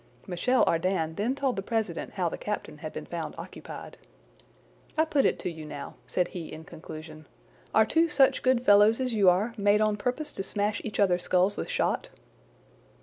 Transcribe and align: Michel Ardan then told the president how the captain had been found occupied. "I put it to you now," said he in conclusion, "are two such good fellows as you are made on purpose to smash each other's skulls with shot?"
Michel 0.25 0.63
Ardan 0.65 1.13
then 1.13 1.35
told 1.35 1.55
the 1.55 1.61
president 1.61 2.13
how 2.13 2.27
the 2.27 2.35
captain 2.35 2.79
had 2.79 2.91
been 2.91 3.05
found 3.05 3.35
occupied. 3.37 3.97
"I 4.97 5.05
put 5.05 5.25
it 5.25 5.37
to 5.41 5.51
you 5.51 5.63
now," 5.63 5.93
said 6.07 6.29
he 6.29 6.51
in 6.51 6.63
conclusion, 6.63 7.27
"are 7.71 7.85
two 7.85 8.09
such 8.09 8.41
good 8.41 8.65
fellows 8.65 8.99
as 8.99 9.13
you 9.13 9.29
are 9.29 9.53
made 9.57 9.79
on 9.79 9.97
purpose 9.97 10.33
to 10.33 10.43
smash 10.43 10.81
each 10.83 10.99
other's 10.99 11.21
skulls 11.21 11.55
with 11.55 11.69
shot?" 11.69 12.09